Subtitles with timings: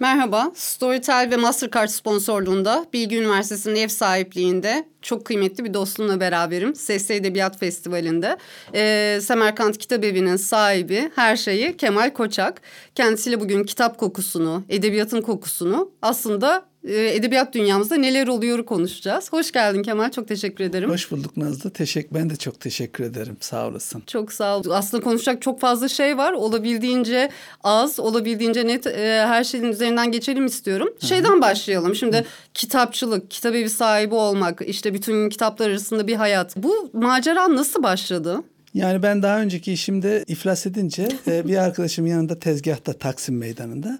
[0.00, 6.74] Merhaba, Storytel ve Mastercard sponsorluğunda Bilgi Üniversitesi'nin ev sahipliğinde çok kıymetli bir dostumla beraberim.
[6.74, 8.36] Sesli Edebiyat Festivali'nde.
[8.74, 12.60] Ee, Semerkant Kitabevi'nin sahibi her şeyi Kemal Koçak.
[12.94, 19.32] Kendisiyle bugün kitap kokusunu, edebiyatın kokusunu aslında edebiyat dünyamızda neler oluyor konuşacağız.
[19.32, 20.90] Hoş geldin Kemal, çok teşekkür ederim.
[20.90, 21.70] Hoş bulduk Nazlı.
[21.70, 23.36] Teşekkür, ben de çok teşekkür ederim.
[23.40, 24.02] Sağ olasın.
[24.06, 24.64] Çok sağ ol.
[24.70, 26.32] Aslında konuşacak çok fazla şey var.
[26.32, 27.30] Olabildiğince
[27.64, 30.88] az, olabildiğince net e, her şeyin üzerinden geçelim istiyorum.
[31.00, 31.06] Hı.
[31.06, 31.94] Şeyden başlayalım.
[31.94, 32.24] Şimdi Hı.
[32.54, 36.56] kitapçılık, kitap evi sahibi olmak, işte bütün kitaplar arasında bir hayat.
[36.56, 38.42] Bu macera nasıl başladı?
[38.74, 43.98] Yani ben daha önceki işimde iflas edince e, bir arkadaşım yanında tezgahta Taksim Meydanı'nda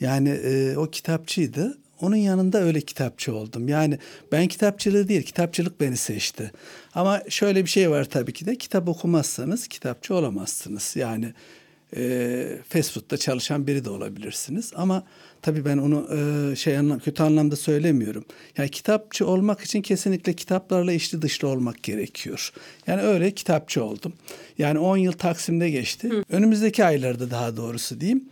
[0.00, 1.78] yani e, o kitapçıydı.
[2.04, 3.68] Onun yanında öyle kitapçı oldum.
[3.68, 3.98] Yani
[4.32, 6.52] ben kitapçılığı değil, kitapçılık beni seçti.
[6.94, 10.96] Ama şöyle bir şey var tabii ki de kitap okumazsanız kitapçı olamazsınız.
[10.96, 11.32] Yani
[11.96, 14.72] e, fast food'da çalışan biri de olabilirsiniz.
[14.76, 15.04] Ama
[15.42, 16.08] tabii ben onu
[16.52, 18.24] e, şey anlam kötü anlamda söylemiyorum.
[18.58, 22.52] Yani kitapçı olmak için kesinlikle kitaplarla içli dışlı olmak gerekiyor.
[22.86, 24.12] Yani öyle kitapçı oldum.
[24.58, 26.10] Yani 10 yıl Taksim'de geçti.
[26.10, 26.24] Hı.
[26.30, 28.24] Önümüzdeki aylarda daha doğrusu diyeyim.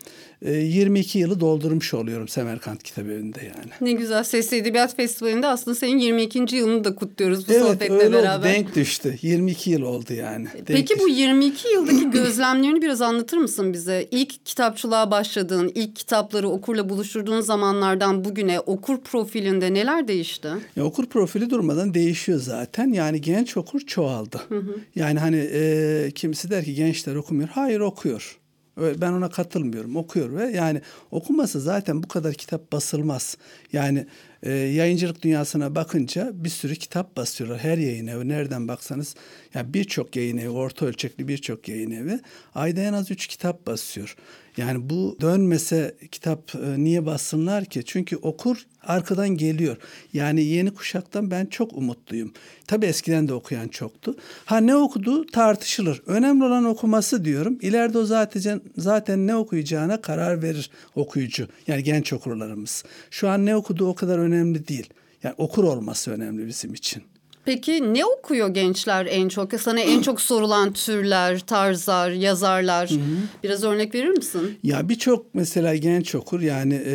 [0.50, 3.72] 22 yılı doldurmuş oluyorum Semerkant Kitabevi'nde yani.
[3.80, 4.24] Ne güzel.
[4.24, 6.56] Sesli Edebiyat Festivali'nde aslında senin 22.
[6.56, 8.38] yılını da kutluyoruz bu evet, sohbetle öyle beraber.
[8.38, 9.18] Oldu, denk düştü.
[9.22, 10.46] 22 yıl oldu yani.
[10.54, 11.04] Denk Peki düştü.
[11.04, 14.08] bu 22 yıldaki gözlemlerini biraz anlatır mısın bize?
[14.10, 20.48] İlk kitapçılığa başladığın, ilk kitapları okurla buluşturduğun zamanlardan bugüne okur profilinde neler değişti?
[20.76, 22.92] Ya, okur profili durmadan değişiyor zaten.
[22.92, 24.40] Yani genç okur çoğaldı.
[24.48, 24.76] Hı hı.
[24.96, 27.48] Yani hani e, kimisi der ki gençler okumuyor.
[27.48, 28.41] Hayır okuyor.
[28.76, 29.96] Ben ona katılmıyorum.
[29.96, 33.36] Okuyor ve yani okuması zaten bu kadar kitap basılmaz.
[33.72, 34.06] Yani
[34.42, 37.58] e, yayıncılık dünyasına bakınca bir sürü kitap basıyorlar.
[37.58, 39.14] Her yayın evi nereden baksanız
[39.54, 42.20] yani birçok yayın evi, orta ölçekli birçok yayın evi
[42.54, 44.16] ayda en az üç kitap basıyor.
[44.56, 47.82] Yani bu dönmese kitap e, niye bassınlar ki?
[47.86, 49.76] Çünkü okur arkadan geliyor.
[50.12, 52.32] Yani yeni kuşaktan ben çok umutluyum.
[52.66, 54.16] Tabii eskiden de okuyan çoktu.
[54.44, 56.02] Ha ne okudu tartışılır.
[56.06, 57.58] Önemli olan okuması diyorum.
[57.60, 61.48] İleride o zaten zaten ne okuyacağına karar verir okuyucu.
[61.66, 62.84] Yani genç okurlarımız.
[63.10, 64.88] Şu an ne okuduğu o kadar önemli değil.
[65.22, 67.02] Yani okur olması önemli bizim için.
[67.44, 69.60] Peki ne okuyor gençler en çok?
[69.60, 72.90] Sana en çok sorulan türler, tarzlar, yazarlar.
[72.90, 72.98] Hı hı.
[73.42, 74.58] Biraz örnek verir misin?
[74.62, 76.94] Ya birçok mesela genç okur yani e,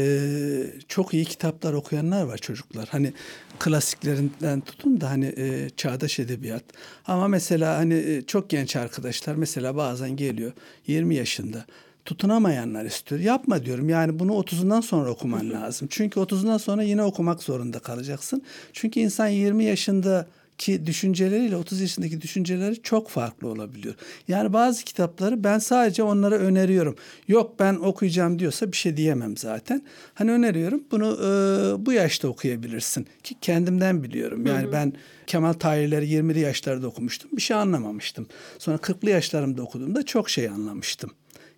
[0.87, 2.87] çok iyi kitaplar okuyanlar var çocuklar.
[2.91, 3.13] Hani
[3.59, 6.63] klasiklerinden tutun da hani e, çağdaş edebiyat.
[7.05, 10.51] Ama mesela hani e, çok genç arkadaşlar mesela bazen geliyor
[10.87, 11.65] 20 yaşında
[12.07, 13.21] tutunamayanlar istiyor.
[13.21, 13.89] Yapma diyorum.
[13.89, 15.87] Yani bunu 30'undan sonra okuman lazım.
[15.91, 18.41] Çünkü 30'undan sonra yine okumak zorunda kalacaksın.
[18.73, 23.95] Çünkü insan 20 yaşında ki düşünceleriyle 30 yaşındaki düşünceleri çok farklı olabiliyor.
[24.27, 26.95] Yani bazı kitapları ben sadece onlara öneriyorum.
[27.27, 29.81] Yok ben okuyacağım diyorsa bir şey diyemem zaten.
[30.13, 34.45] Hani öneriyorum bunu e, bu yaşta okuyabilirsin ki kendimden biliyorum.
[34.45, 34.71] Yani hı hı.
[34.71, 34.93] ben
[35.27, 37.29] Kemal Tahirleri 20'li yaşlarda okumuştum.
[37.33, 38.27] Bir şey anlamamıştım.
[38.59, 41.11] Sonra 40'lı yaşlarımda okuduğumda çok şey anlamıştım.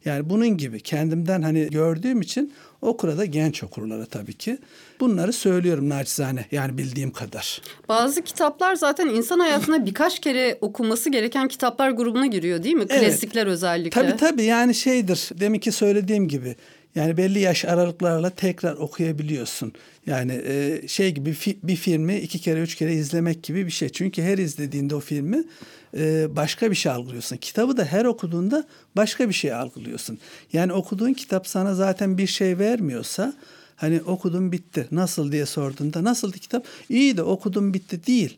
[0.06, 4.58] Yani bunun gibi kendimden hani gördüğüm için okura da genç okurlara tabii ki.
[5.00, 7.62] Bunları söylüyorum naçizane yani bildiğim kadar.
[7.90, 12.88] Bazı kitaplar zaten insan hayatına birkaç kere okunması gereken kitaplar grubuna giriyor değil mi?
[12.88, 13.54] Klasikler evet.
[13.54, 14.02] özellikle.
[14.02, 16.56] Tabii tabii yani şeydir demin ki söylediğim gibi
[16.96, 19.74] yani belli yaş aralıklarla tekrar okuyabiliyorsun.
[20.06, 23.90] Yani e, şey gibi fi, bir filmi iki kere üç kere izlemek gibi bir şey.
[23.90, 25.44] Çünkü her izlediğinde o filmi
[25.98, 27.38] e, başka bir şey algılıyorsun.
[27.38, 30.20] Kitabı da her okuduğunda başka bir şey algılıyorsun.
[30.54, 33.34] Yani okuduğun kitap sana zaten bir şey vermiyorsa
[33.76, 36.66] hani okudum bitti nasıl diye sorduğunda nasıldı kitap?
[36.90, 38.38] İyi de okudum bitti değil.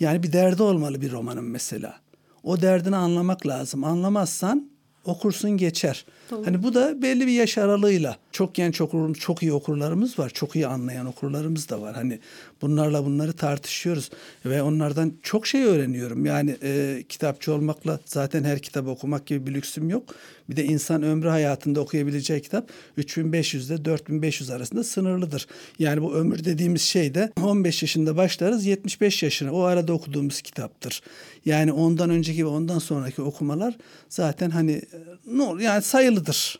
[0.00, 2.00] Yani bir derdi olmalı bir romanın mesela.
[2.42, 3.84] O derdini anlamak lazım.
[3.84, 4.70] Anlamazsan
[5.04, 6.04] okursun geçer.
[6.30, 6.46] Doğru.
[6.46, 10.30] Hani bu da belli bir yaş aralığıyla çok genç okurlarımız, çok iyi okurlarımız var.
[10.30, 11.94] Çok iyi anlayan okurlarımız da var.
[11.94, 12.18] Hani
[12.62, 14.10] bunlarla bunları tartışıyoruz
[14.46, 16.26] ve onlardan çok şey öğreniyorum.
[16.26, 20.14] Yani e, kitapçı olmakla zaten her kitap okumak gibi bir lüksüm yok.
[20.50, 25.46] Bir de insan ömrü hayatında okuyabileceği kitap 3500 ile 4500 arasında sınırlıdır.
[25.78, 31.02] Yani bu ömür dediğimiz şey de 15 yaşında başlarız 75 yaşına o arada okuduğumuz kitaptır.
[31.44, 33.76] Yani ondan önceki ve ondan sonraki okumalar
[34.08, 34.82] zaten hani
[35.26, 36.58] ne olur yani sayılıdır.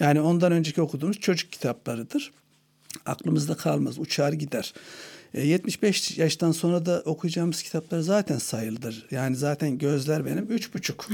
[0.00, 2.32] Yani ondan önceki okuduğumuz çocuk kitaplarıdır.
[3.06, 4.74] Aklımızda kalmaz, uçar gider.
[5.34, 9.06] 75 e, yaştan sonra da okuyacağımız kitaplar zaten sayılıdır.
[9.10, 11.08] Yani zaten gözler benim üç buçuk.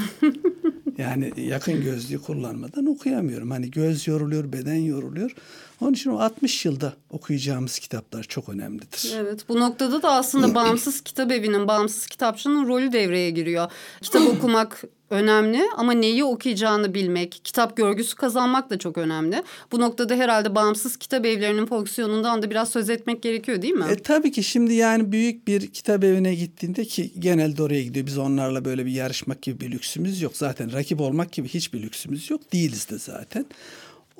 [0.98, 3.50] yani yakın gözlüğü kullanmadan okuyamıyorum.
[3.50, 5.34] Hani göz yoruluyor, beden yoruluyor.
[5.80, 9.14] Onun için o 60 yılda okuyacağımız kitaplar çok önemlidir.
[9.16, 13.70] Evet bu noktada da aslında bağımsız kitap evinin, bağımsız kitapçının rolü devreye giriyor.
[14.02, 19.42] Kitap okumak önemli ama neyi okuyacağını bilmek, kitap görgüsü kazanmak da çok önemli.
[19.72, 23.84] Bu noktada herhalde bağımsız kitap evlerinin fonksiyonundan da biraz söz etmek gerekiyor değil mi?
[23.90, 28.06] E, tabii ki şimdi yani büyük bir kitap evine gittiğinde ki genelde oraya gidiyor.
[28.06, 30.32] Biz onlarla böyle bir yarışmak gibi bir lüksümüz yok.
[30.36, 32.52] Zaten rakip olmak gibi hiçbir lüksümüz yok.
[32.52, 33.46] Değiliz de zaten.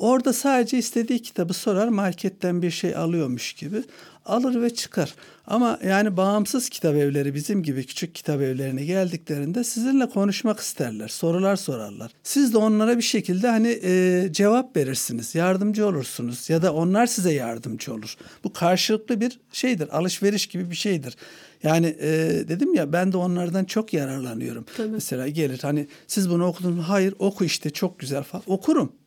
[0.01, 3.83] Orada sadece istediği kitabı sorar marketten bir şey alıyormuş gibi
[4.27, 5.15] alır ve çıkar.
[5.47, 11.57] Ama yani bağımsız kitap evleri bizim gibi küçük kitap evlerine geldiklerinde sizinle konuşmak isterler, sorular
[11.57, 12.13] sorarlar.
[12.23, 17.33] Siz de onlara bir şekilde hani e, cevap verirsiniz, yardımcı olursunuz ya da onlar size
[17.33, 18.17] yardımcı olur.
[18.45, 21.17] Bu karşılıklı bir şeydir, alışveriş gibi bir şeydir.
[21.63, 22.09] Yani e,
[22.49, 24.65] dedim ya ben de onlardan çok yararlanıyorum.
[24.77, 24.89] Tabii.
[24.89, 26.85] Mesela gelir hani siz bunu okudunuz?
[26.85, 28.45] Hayır oku işte çok güzel falan.
[28.47, 29.00] Okurum.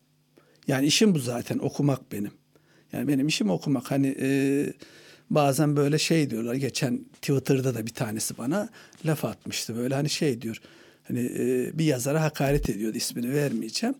[0.68, 2.30] Yani işim bu zaten okumak benim.
[2.92, 3.90] Yani benim işim okumak.
[3.90, 4.66] Hani e,
[5.30, 6.54] bazen böyle şey diyorlar.
[6.54, 8.68] Geçen Twitter'da da bir tanesi bana
[9.06, 9.76] laf atmıştı.
[9.76, 10.60] Böyle hani şey diyor.
[11.08, 13.94] Hani e, bir yazara hakaret ediyordu ismini vermeyeceğim.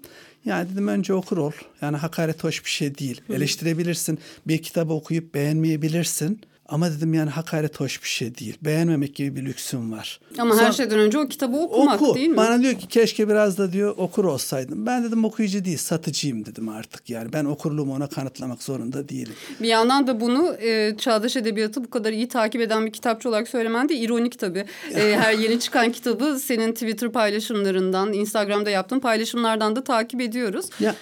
[0.45, 1.53] Yani dedim önce okur ol.
[1.83, 3.21] Yani hakaret hoş bir şey değil.
[3.27, 3.35] Hı.
[3.35, 4.19] Eleştirebilirsin.
[4.47, 6.41] Bir kitabı okuyup beğenmeyebilirsin.
[6.69, 8.57] Ama dedim yani hakaret hoş bir şey değil.
[8.63, 10.21] Beğenmemek gibi bir lüksüm var.
[10.39, 12.15] Ama Sonra, her şeyden önce o kitabı okumak oku.
[12.15, 12.37] değil mi?
[12.37, 14.87] Bana diyor ki keşke biraz da diyor okur olsaydım.
[14.87, 17.11] Ben dedim okuyucu değil satıcıyım dedim artık.
[17.11, 19.35] Yani ben okurluğumu ona kanıtlamak zorunda değilim.
[19.61, 23.49] Bir yandan da bunu e, çağdaş edebiyatı bu kadar iyi takip eden bir kitapçı olarak
[23.49, 24.65] söylemen de ironik tabii.
[24.95, 30.67] E, her yeni çıkan kitabı senin Twitter paylaşımlarından, Instagram'da yaptığın paylaşımlardan da takip ediyoruz.
[30.81, 30.95] Ya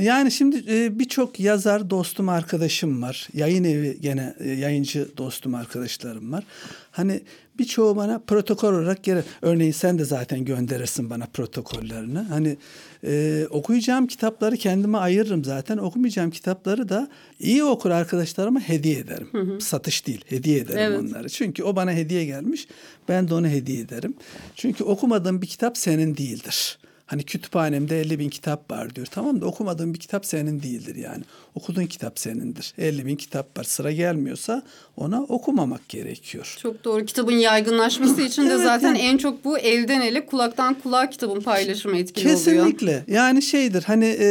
[0.00, 3.28] yani şimdi e, birçok yazar dostum arkadaşım var.
[3.34, 6.44] Yayın evi gene e, yayıncı dostum arkadaşlarım var.
[6.90, 7.20] Hani
[7.58, 9.24] birçoğu bana protokol olarak gelir.
[9.42, 12.18] Örneğin sen de zaten gönderirsin bana protokollerini.
[12.18, 12.56] Hani
[13.04, 15.78] e, okuyacağım kitapları kendime ayırırım zaten.
[15.78, 17.08] Okumayacağım kitapları da
[17.38, 19.28] iyi okur arkadaşlarıma hediye ederim.
[19.32, 19.60] Hı hı.
[19.60, 21.00] Satış değil, hediye ederim evet.
[21.00, 21.28] onları.
[21.28, 22.68] Çünkü o bana hediye gelmiş,
[23.08, 24.14] ben de onu hediye ederim.
[24.54, 26.78] Çünkü okumadığım bir kitap senin değildir.
[27.14, 29.06] Hani kütüphanemde 50 bin kitap var diyor.
[29.06, 31.22] Tamam da okumadığın bir kitap senin değildir yani.
[31.54, 32.74] Okuduğun kitap senindir.
[32.78, 33.64] 50 bin kitap var.
[33.64, 34.62] Sıra gelmiyorsa
[34.96, 36.56] ona okumamak gerekiyor.
[36.62, 37.04] Çok doğru.
[37.04, 41.40] Kitabın yaygınlaşması için de evet, zaten yani, en çok bu elden ele kulaktan kulağa kitabın
[41.40, 42.60] paylaşımı etkili kesinlikle.
[42.60, 42.78] oluyor.
[42.78, 43.14] Kesinlikle.
[43.14, 44.26] Yani şeydir hani e,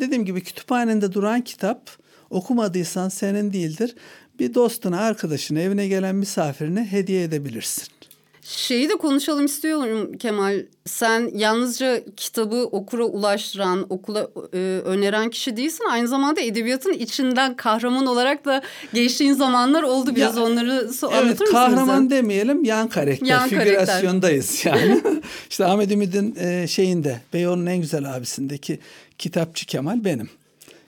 [0.00, 1.90] dediğim gibi kütüphanende duran kitap
[2.30, 3.94] okumadıysan senin değildir.
[4.38, 7.97] Bir dostuna, arkadaşına, evine gelen misafirine hediye edebilirsin.
[8.42, 10.62] Şeyi de konuşalım istiyorum Kemal.
[10.86, 15.84] Sen yalnızca kitabı okura ulaştıran, okula e, öneren kişi değilsin.
[15.90, 18.62] Aynı zamanda edebiyatın içinden kahraman olarak da
[18.92, 20.16] geçtiğin zamanlar oldu.
[20.16, 22.16] Biraz ya, onları so- evet, anlatır mısın kahraman bize?
[22.16, 23.26] demeyelim, yan karakter.
[23.26, 24.88] Yan figürasyondayız karakter.
[24.88, 25.02] yani.
[25.50, 28.78] işte Ahmet Ümit'in e, şeyinde, Beyoğlu'nun en güzel abisindeki
[29.18, 30.30] kitapçı Kemal benim.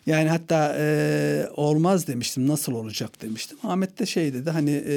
[0.06, 3.58] Yani hatta e, olmaz demiştim nasıl olacak demiştim.
[3.62, 4.94] Ahmet de şey dedi hani e,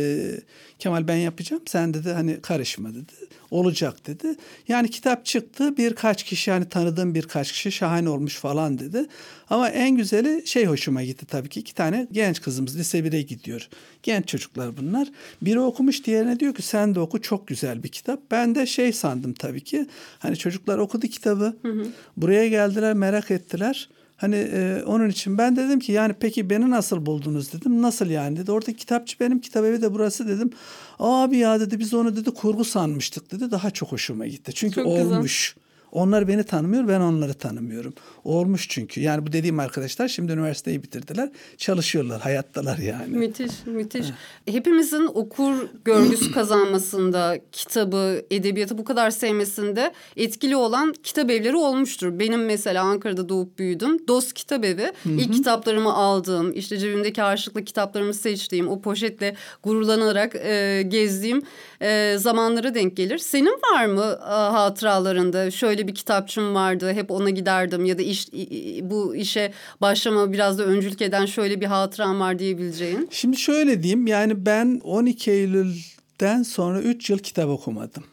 [0.83, 3.11] Kemal ben yapacağım sen dedi hani karışma dedi.
[3.51, 4.35] Olacak dedi.
[4.67, 9.05] Yani kitap çıktı birkaç kişi hani tanıdığım birkaç kişi şahane olmuş falan dedi.
[9.49, 13.69] Ama en güzeli şey hoşuma gitti tabii ki iki tane genç kızımız lise 1'e gidiyor.
[14.03, 15.07] Genç çocuklar bunlar.
[15.41, 18.19] Biri okumuş diğerine diyor ki sen de oku çok güzel bir kitap.
[18.31, 19.87] Ben de şey sandım tabii ki
[20.19, 21.57] hani çocuklar okudu kitabı.
[21.61, 21.87] Hı hı.
[22.17, 23.89] Buraya geldiler merak ettiler.
[24.23, 27.81] Hani e, onun için ben dedim ki yani peki beni nasıl buldunuz dedim.
[27.81, 28.51] Nasıl yani dedi.
[28.51, 30.51] Orada kitapçı benim kitap evi de burası dedim.
[30.99, 33.51] Abi ya dedi biz onu dedi kurgu sanmıştık dedi.
[33.51, 34.51] Daha çok hoşuma gitti.
[34.55, 35.55] Çünkü çok olmuş.
[35.55, 35.63] Güzel.
[35.93, 37.93] Onlar beni tanımıyor, ben onları tanımıyorum.
[38.23, 39.01] Olmuş çünkü.
[39.01, 41.29] Yani bu dediğim arkadaşlar şimdi üniversiteyi bitirdiler.
[41.57, 43.17] Çalışıyorlar, hayattalar yani.
[43.17, 44.05] Müthiş, müthiş.
[44.45, 45.53] Hepimizin okur
[45.85, 52.19] görgüsü kazanmasında, kitabı, edebiyatı bu kadar sevmesinde etkili olan kitap evleri olmuştur.
[52.19, 54.07] Benim mesela Ankara'da doğup büyüdüm.
[54.07, 54.91] Dost Kitap Evi.
[55.05, 61.41] İlk kitaplarımı aldığım, işte cebimdeki harçlıklı kitaplarımı seçtiğim, o poşetle gururlanarak e, gezdiğim
[61.81, 63.17] e, zamanlara denk gelir.
[63.17, 68.33] Senin var mı e, hatıralarında şöyle bir kitapçım vardı hep ona giderdim ya da iş
[68.81, 73.09] bu işe başlama biraz da öncülük eden şöyle bir hatıram var diyebileceğin?
[73.11, 78.03] Şimdi şöyle diyeyim yani ben 12 Eylül'den sonra 3 yıl kitap okumadım.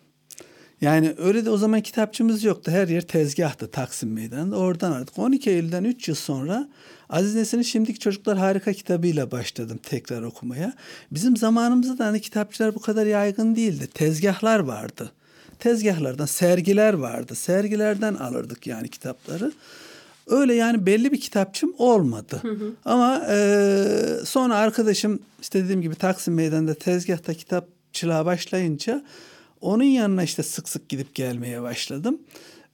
[0.81, 2.71] Yani öyle de o zaman kitapçımız yoktu.
[2.71, 4.57] Her yer tezgahtı Taksim Meydanı'nda.
[4.57, 6.69] Oradan artık 12 Eylül'den 3 yıl sonra
[7.09, 10.73] Aziz Nesin'in Şimdiki Çocuklar Harika kitabıyla başladım tekrar okumaya.
[11.11, 13.87] Bizim zamanımızda da hani kitapçılar bu kadar yaygın değildi.
[13.87, 15.13] Tezgahlar vardı.
[15.61, 17.35] Tezgahlardan sergiler vardı.
[17.35, 19.53] Sergilerden alırdık yani kitapları.
[20.27, 22.39] Öyle yani belli bir kitapçım olmadı.
[22.43, 22.73] Hı hı.
[22.85, 23.87] Ama e,
[24.25, 29.05] sonra arkadaşım işte dediğim gibi Taksim Meydanı'nda tezgahta kitapçılığa başlayınca
[29.61, 32.19] onun yanına işte sık sık gidip gelmeye başladım.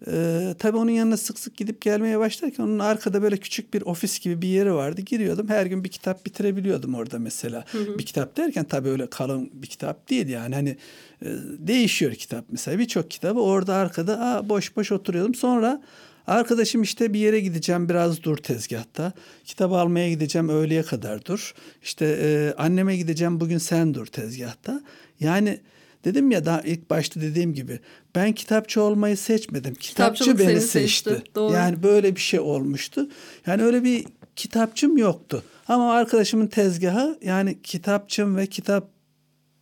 [0.07, 4.21] Ee, tabii onun yanına sık sık gidip gelmeye başlarken onun arkada böyle küçük bir ofis
[4.21, 5.01] gibi bir yeri vardı.
[5.01, 7.65] Giriyordum her gün bir kitap bitirebiliyordum orada mesela.
[7.73, 7.99] Hı hı.
[7.99, 10.77] Bir kitap derken tabii öyle kalın bir kitap değil yani hani
[11.23, 11.27] e,
[11.59, 12.79] değişiyor kitap mesela.
[12.79, 15.35] Birçok kitabı orada arkada aa, boş boş oturuyordum.
[15.35, 15.83] Sonra
[16.27, 19.13] Arkadaşım işte bir yere gideceğim biraz dur tezgahta.
[19.45, 21.55] Kitap almaya gideceğim öğleye kadar dur.
[21.83, 24.81] İşte e, anneme gideceğim bugün sen dur tezgahta.
[25.21, 25.61] Yani
[26.07, 27.81] dedim ya daha ilk başta dediğim gibi
[28.15, 29.75] ben kitapçı olmayı seçmedim.
[29.75, 30.69] Kitapçı beni seçti.
[30.69, 31.23] seçti.
[31.35, 31.55] Doğru.
[31.55, 33.09] Yani böyle bir şey olmuştu.
[33.47, 34.05] Yani öyle bir
[34.37, 35.43] kitapçım yoktu.
[35.69, 38.97] Ama arkadaşımın tezgahı yani kitapçım ve kitap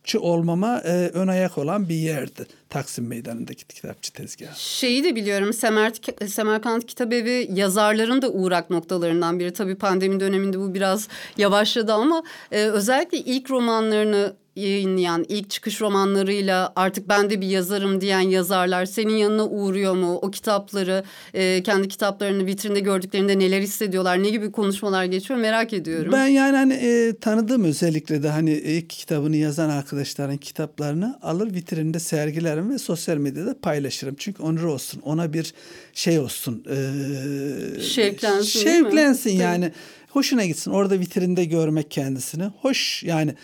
[0.05, 2.45] kitapçı olmama e, ön ayak olan bir yerdi.
[2.69, 4.59] Taksim Meydanı'ndaki kitapçı tezgahı.
[4.59, 9.53] Şeyi de biliyorum Semert, Semerkant Kitabevi yazarların da uğrak noktalarından biri.
[9.53, 16.73] Tabii pandemi döneminde bu biraz yavaşladı ama e, özellikle ilk romanlarını yayınlayan ilk çıkış romanlarıyla
[16.75, 20.15] artık ben de bir yazarım diyen yazarlar senin yanına uğruyor mu?
[20.21, 24.23] O kitapları e, kendi kitaplarını vitrinde gördüklerinde neler hissediyorlar?
[24.23, 26.11] Ne gibi konuşmalar geçiyor merak ediyorum.
[26.11, 31.99] Ben yani hani e, tanıdığım özellikle de hani ilk kitabını yazan arkadaşların kitaplarını alır vitrinde
[31.99, 34.15] sergilerim ve sosyal medyada paylaşırım.
[34.17, 35.53] Çünkü onur olsun ona bir
[35.93, 36.65] şey olsun.
[36.69, 39.71] E, şevklensin Şevklensin yani.
[40.09, 42.43] Hoşuna gitsin orada vitrinde görmek kendisini.
[42.43, 43.35] Hoş yani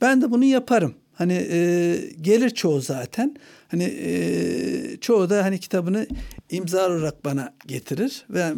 [0.00, 0.94] ben de bunu yaparım.
[1.14, 3.36] Hani e, gelir çoğu zaten.
[3.68, 6.06] Hani e, çoğu da hani kitabını
[6.50, 8.52] imza olarak bana getirir ve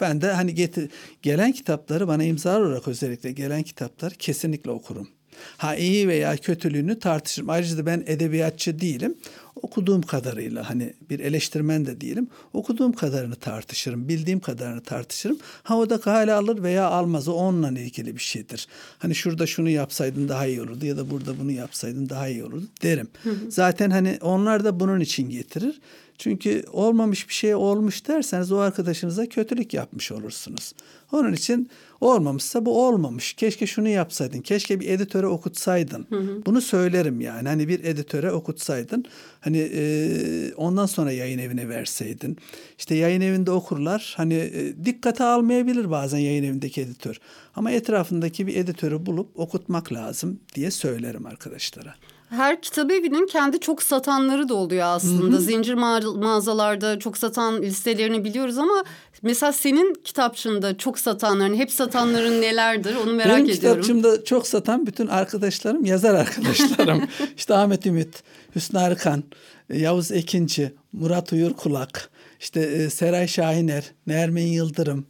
[0.00, 0.90] ben de hani getir
[1.22, 5.08] gelen kitapları bana imza olarak özellikle gelen kitapları kesinlikle okurum.
[5.56, 7.50] Ha iyi veya kötülüğünü tartışırım.
[7.50, 9.14] Ayrıca da ben edebiyatçı değilim.
[9.62, 12.28] Okuduğum kadarıyla hani bir eleştirmen de değilim.
[12.52, 14.08] Okuduğum kadarını tartışırım.
[14.08, 15.38] Bildiğim kadarını tartışırım.
[15.62, 17.28] Ha o da kale alır veya almaz.
[17.28, 18.68] O onunla ilgili bir şeydir.
[18.98, 22.68] Hani şurada şunu yapsaydın daha iyi olurdu ya da burada bunu yapsaydın daha iyi olurdu
[22.82, 23.08] derim.
[23.22, 23.50] Hı hı.
[23.50, 25.80] Zaten hani onlar da bunun için getirir.
[26.18, 30.72] Çünkü olmamış bir şey olmuş derseniz o arkadaşınıza kötülük yapmış olursunuz.
[31.12, 31.70] Onun için
[32.00, 33.32] olmamışsa bu olmamış.
[33.32, 34.40] Keşke şunu yapsaydın.
[34.40, 36.06] Keşke bir editöre okutsaydın.
[36.08, 36.42] Hı hı.
[36.46, 37.48] Bunu söylerim yani.
[37.48, 39.04] Hani bir editöre okutsaydın.
[39.40, 42.36] Hani e, ondan sonra yayın evine verseydin.
[42.78, 44.14] İşte yayın evinde okurlar.
[44.16, 47.20] Hani e, dikkate almayabilir bazen yayın evindeki editör.
[47.54, 51.94] Ama etrafındaki bir editörü bulup okutmak lazım diye söylerim arkadaşlara.
[52.30, 55.36] Her kitap evinin kendi çok satanları da oluyor aslında.
[55.36, 55.40] Hı hı.
[55.42, 58.84] Zincir ma- mağazalarda çok satan listelerini biliyoruz ama
[59.22, 63.62] mesela senin kitapçında çok satanların, hep satanların nelerdir onu merak Benim ediyorum.
[63.62, 67.02] Benim kitapçımda çok satan bütün arkadaşlarım yazar arkadaşlarım.
[67.36, 68.22] İşte Ahmet Ümit,
[68.54, 69.24] Hüsnü Arkan,
[69.72, 75.06] Yavuz Ekinci, Murat Uyur Kulak, işte e, Seray Şahiner, Nermin Yıldırım,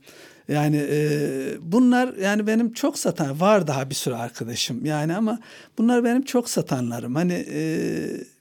[0.48, 0.98] yani e,
[1.60, 5.38] bunlar yani benim çok satan var daha bir sürü arkadaşım yani ama
[5.78, 7.14] bunlar benim çok satanlarım.
[7.14, 7.60] Hani e,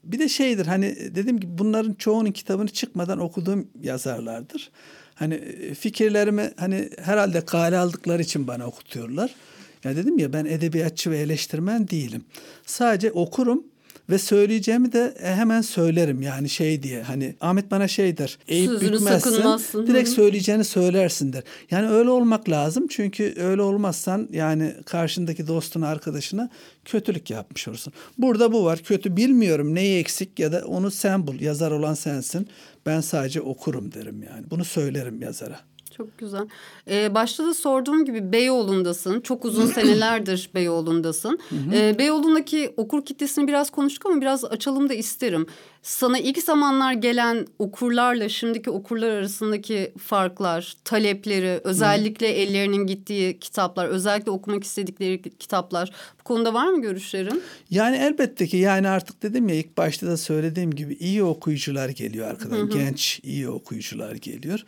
[0.04, 4.72] bir de şeydir hani dedim ki bunların çoğunun kitabını çıkmadan okuduğum yazarlardır.
[5.16, 9.36] Hani e, fikirlerimi hani herhalde kale aldıkları için bana okutuyorlar.
[9.84, 12.26] Ya dedim ya ben edebiyatçı ve eleştirmen değilim.
[12.66, 13.64] Sadece okurum
[14.10, 17.02] ve söyleyeceğimi de e, hemen söylerim yani şey diye.
[17.02, 21.44] Hani Ahmet bana şey der eğip bükmezsin direkt söyleyeceğini söylersin der.
[21.72, 26.50] Yani öyle olmak lazım çünkü öyle olmazsan yani karşındaki dostuna arkadaşına
[26.86, 27.94] kötülük yapmış olursun.
[28.18, 28.80] Burada bu var.
[28.80, 31.40] Kötü bilmiyorum neyi eksik ya da onu sen bul.
[31.40, 32.48] Yazar olan sensin.
[32.86, 34.50] Ben sadece okurum derim yani.
[34.50, 35.60] Bunu söylerim yazara.
[35.98, 36.48] Çok güzel.
[36.90, 39.22] Ee, başta da sorduğum gibi Beyoğlu'ndasın.
[39.22, 41.40] Çok uzun senelerdir Beyoğlu'ndasın.
[41.74, 45.48] ee, Beyoğlu'ndaki okur kitlesini biraz konuştuk ama biraz açalım da isterim.
[45.82, 54.32] Sana ilk zamanlar gelen okurlarla şimdiki okurlar arasındaki farklar, talepleri, özellikle ellerinin gittiği kitaplar, özellikle
[54.32, 55.92] okumak istedikleri kitaplar.
[56.20, 57.42] Bu konuda var mı görüşlerin?
[57.70, 62.28] Yani elbette ki yani artık dedim ya ilk başta da söylediğim gibi iyi okuyucular geliyor
[62.28, 62.70] arkadan.
[62.70, 64.66] Genç iyi okuyucular geliyor.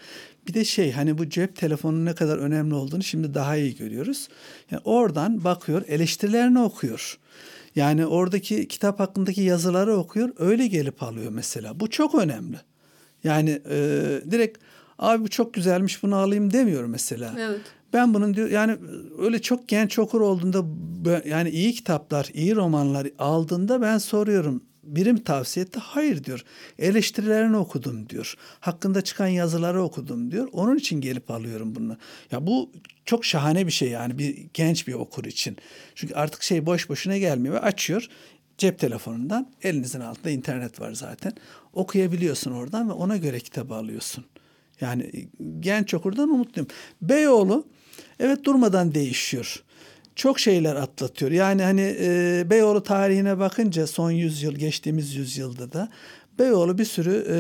[0.48, 4.28] Bir de şey hani bu cep telefonunun ne kadar önemli olduğunu şimdi daha iyi görüyoruz.
[4.72, 7.18] Yani oradan bakıyor, eleştirilerini okuyor.
[7.76, 11.80] Yani oradaki kitap hakkındaki yazıları okuyor, öyle gelip alıyor mesela.
[11.80, 12.58] Bu çok önemli.
[13.24, 13.78] Yani e,
[14.32, 14.58] direkt
[15.00, 17.34] abi bu çok güzelmiş bunu alayım demiyor mesela.
[17.40, 17.62] Evet.
[17.94, 18.78] Ben bunun diyor yani
[19.20, 20.66] öyle çok genç okur olduğunda
[21.26, 25.80] yani iyi kitaplar, iyi romanlar aldığında ben soruyorum birim tavsiye etti.
[25.80, 26.44] Hayır diyor.
[26.80, 28.36] Eleştirilerini okudum diyor.
[28.60, 30.48] Hakkında çıkan yazıları okudum diyor.
[30.52, 31.98] Onun için gelip alıyorum bunu.
[32.32, 32.72] Ya bu
[33.06, 35.58] çok şahane bir şey yani bir genç bir okur için.
[35.96, 38.10] Çünkü artık şey boş boşuna gelmiyor ve açıyor
[38.58, 41.34] cep telefonundan elinizin altında internet var zaten.
[41.74, 44.26] Okuyabiliyorsun oradan ve ona göre kitabı alıyorsun.
[44.82, 45.28] Yani
[45.60, 46.68] genç okurdan umutluyum.
[47.02, 47.68] Beyoğlu
[48.20, 49.64] evet durmadan değişiyor
[50.18, 51.32] çok şeyler atlatıyor.
[51.32, 55.90] Yani hani e, Beyoğlu tarihine bakınca son yüzyıl geçtiğimiz yüzyılda da
[56.40, 57.38] Beyoğlu bir sürü e,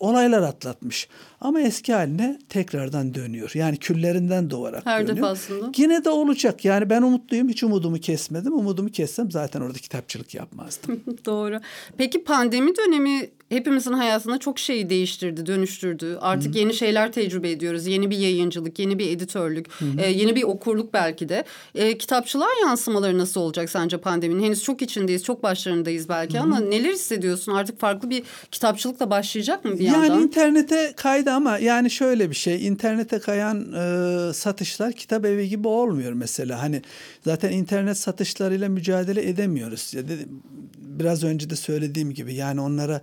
[0.00, 1.08] olaylar atlatmış.
[1.40, 3.50] Ama eski haline tekrardan dönüyor.
[3.54, 5.16] Yani küllerinden doğarak Her dönüyor.
[5.16, 5.72] defasında.
[5.76, 6.64] Yine de olacak.
[6.64, 7.48] Yani ben umutluyum.
[7.48, 8.52] Hiç umudumu kesmedim.
[8.52, 11.00] Umudumu kessem zaten orada kitapçılık yapmazdım.
[11.26, 11.60] Doğru.
[11.96, 16.18] Peki pandemi dönemi hepimizin hayatında çok şeyi değiştirdi, dönüştürdü.
[16.20, 17.86] Artık yeni şeyler tecrübe ediyoruz.
[17.86, 19.66] Yeni bir yayıncılık, yeni bir editörlük,
[19.98, 21.44] e, yeni bir okurluk belki de.
[21.74, 24.42] E, kitapçılığa yansımaları nasıl olacak sence pandeminin?
[24.42, 27.52] Henüz çok içindeyiz, çok başlarındayız belki ama neler hissediyorsun?
[27.52, 30.22] Artık farklı bir kitapçılık da başlayacak mı bir yani yandan?
[30.22, 32.66] internete kaydı ama yani şöyle bir şey.
[32.66, 36.62] internete kayan e, satışlar kitap evi gibi olmuyor mesela.
[36.62, 36.82] Hani
[37.24, 39.94] zaten internet satışlarıyla mücadele edemiyoruz.
[39.94, 40.42] Ya dedim,
[40.78, 43.00] biraz önce de söylediğim gibi yani onlara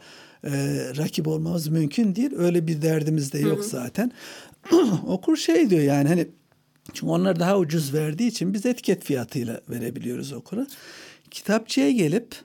[0.48, 0.52] e,
[0.98, 2.32] rakip olmamız mümkün değil.
[2.38, 4.12] Öyle bir derdimiz de yok zaten.
[5.08, 6.28] Okur şey diyor yani hani
[6.94, 10.68] çünkü onlar daha ucuz verdiği için biz etiket fiyatıyla verebiliyoruz okura.
[11.32, 12.36] Kitapçıya gelip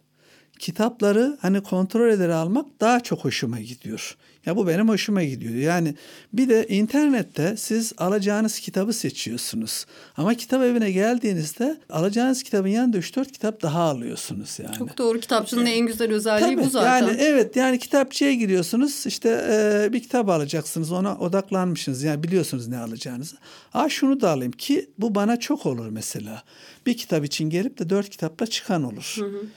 [0.59, 4.17] kitapları hani kontrol eder almak daha çok hoşuma gidiyor.
[4.47, 5.55] Ya bu benim hoşuma gidiyor.
[5.55, 5.95] Yani
[6.33, 9.87] bir de internette siz alacağınız kitabı seçiyorsunuz.
[10.17, 14.77] Ama kitap evine geldiğinizde alacağınız kitabın yanında 3-4 kitap daha alıyorsunuz yani.
[14.79, 15.21] Çok doğru.
[15.21, 17.07] Kitapçının en güzel özelliği Tabii, bu zaten.
[17.07, 22.79] Yani evet yani kitapçıya giriyorsunuz işte e, bir kitap alacaksınız ona odaklanmışsınız yani biliyorsunuz ne
[22.79, 23.37] alacağınızı.
[23.75, 26.43] Aa şunu da alayım ki bu bana çok olur mesela.
[26.87, 29.17] Bir kitap için gelip de dört kitapla çıkan olur.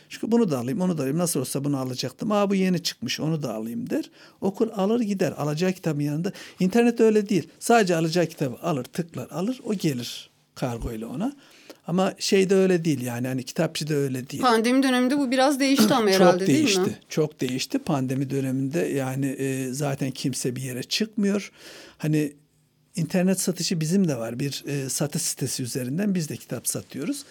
[0.10, 2.32] Çünkü bunu da alayım onu da alayım nasıl olsa bunu alacaktım.
[2.32, 4.10] Aa bu yeni çıkmış onu da alayım der.
[4.42, 6.32] Okur alır gider alacağı kitabın yanında.
[6.60, 11.34] İnternet öyle değil sadece alacağı kitabı alır tıklar alır o gelir kargo ile ona.
[11.88, 14.44] Ama şey de öyle değil yani hani kitapçı da öyle değil.
[14.44, 16.80] Pandemi döneminde bu biraz değişti ama herhalde Çok değil değişti.
[16.82, 17.00] mi?
[17.10, 17.80] Çok değişti.
[17.80, 21.52] Pandemi döneminde yani e, zaten kimse bir yere çıkmıyor.
[21.98, 22.34] Hani
[22.96, 24.40] internet satışı bizim de var.
[24.40, 27.24] Bir e, satış sitesi üzerinden biz de kitap satıyoruz.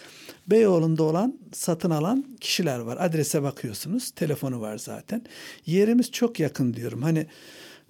[0.47, 2.97] Beyoğlu'nda olan satın alan kişiler var.
[3.01, 4.11] Adrese bakıyorsunuz.
[4.11, 5.23] Telefonu var zaten.
[5.67, 7.03] Yerimiz çok yakın diyorum.
[7.03, 7.27] Hani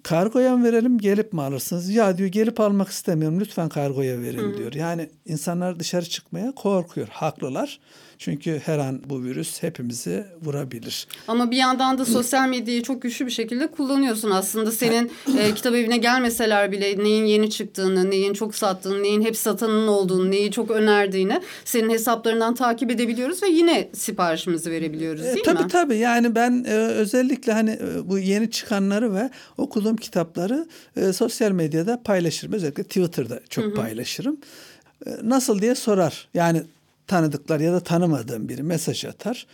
[0.03, 1.89] kargoya mı verelim gelip mi alırsınız?
[1.89, 4.73] Ya diyor gelip almak istemiyorum lütfen kargoya verin diyor.
[4.73, 7.07] Yani insanlar dışarı çıkmaya korkuyor.
[7.07, 7.79] Haklılar.
[8.19, 11.07] Çünkü her an bu virüs hepimizi vurabilir.
[11.27, 14.31] Ama bir yandan da sosyal medyayı çok güçlü bir şekilde kullanıyorsun.
[14.31, 19.37] Aslında senin e, kitap evine gelmeseler bile neyin yeni çıktığını, neyin çok sattığını, neyin hep
[19.37, 25.45] satanın olduğunu, neyi çok önerdiğini senin hesaplarından takip edebiliyoruz ve yine siparişimizi verebiliyoruz E, değil
[25.45, 25.69] tabii mi?
[25.69, 31.51] tabii yani ben e, özellikle hani e, bu yeni çıkanları ve okuduğum kitapları e, sosyal
[31.51, 32.53] medyada paylaşırım.
[32.53, 34.37] Özellikle Twitter'da çok paylaşırım.
[35.05, 36.27] E, nasıl diye sorar.
[36.33, 36.63] Yani
[37.07, 39.47] tanıdıklar ya da tanımadığım biri mesaj atar.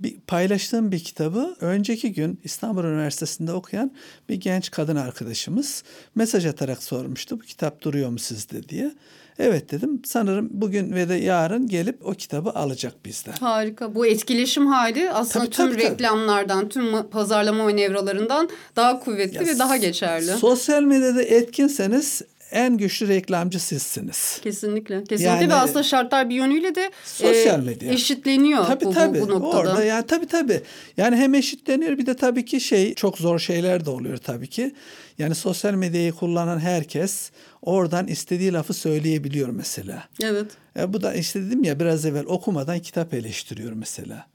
[0.00, 3.90] Bir, paylaştığım bir kitabı önceki gün İstanbul Üniversitesi'nde okuyan
[4.28, 5.82] bir genç kadın arkadaşımız
[6.14, 7.40] mesaj atarak sormuştu.
[7.40, 8.94] Bu kitap duruyor mu sizde diye.
[9.38, 10.02] Evet dedim.
[10.04, 13.32] Sanırım bugün ve de yarın gelip o kitabı alacak bizden.
[13.32, 13.94] Harika.
[13.94, 15.92] Bu etkileşim hali aslında Tabii, tüm tabii, tabii.
[15.92, 20.30] reklamlardan, tüm ma- pazarlama manevralarından daha kuvvetli ve daha geçerli.
[20.30, 24.40] Sosyal medyada etkinseniz en güçlü reklamcı sizsiniz.
[24.42, 25.04] Kesinlikle.
[25.04, 27.92] Kesinlikle Yani- ve aslında şartlar bir yönüyle de Sosyal e, medya.
[27.92, 29.20] eşitleniyor Tabii bu- tabii.
[29.20, 29.58] bu, noktada.
[29.58, 30.60] Orada yani tabii tabii.
[30.96, 34.74] Yani hem eşitleniyor bir de tabii ki şey çok zor şeyler de oluyor tabii ki.
[35.18, 37.30] Yani sosyal medyayı kullanan herkes
[37.62, 40.04] oradan istediği lafı söyleyebiliyor mesela.
[40.22, 40.46] Evet.
[40.78, 44.26] E, bu da işte dedim ya biraz evvel okumadan kitap eleştiriyor mesela.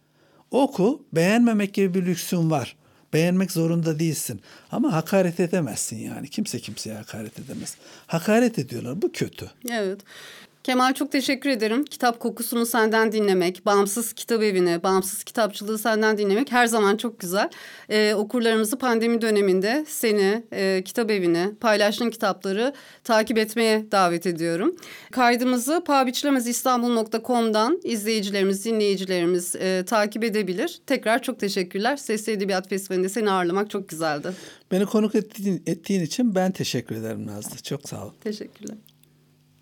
[0.52, 2.76] Oku, beğenmemek gibi bir lüksün var.
[3.14, 4.42] Beğenmek zorunda değilsin.
[4.72, 6.30] Ama hakaret edemezsin yani.
[6.30, 7.76] Kimse kimseye hakaret edemez.
[8.08, 9.02] Hakaret ediyorlar.
[9.02, 9.52] Bu kötü.
[9.72, 10.02] Evet.
[10.64, 11.86] Kemal çok teşekkür ederim.
[11.86, 17.50] Kitap kokusunu senden dinlemek, bağımsız kitap evini, bağımsız kitapçılığı senden dinlemek her zaman çok güzel.
[17.90, 24.76] Ee, okurlarımızı pandemi döneminde seni, e, kitap evini, paylaştığın kitapları takip etmeye davet ediyorum.
[25.12, 30.82] Kaydımızı pabiçlemezistanbul.com'dan izleyicilerimiz, dinleyicilerimiz e, takip edebilir.
[30.88, 31.98] Tekrar çok teşekkürler.
[31.98, 34.32] Sesli Edebiyat Festivali'nde seni ağırlamak çok güzeldi.
[34.72, 37.58] Beni konuk ettiğin, ettiğin için ben teşekkür ederim Nazlı.
[37.58, 38.12] Çok sağ ol.
[38.24, 38.78] Teşekkürler.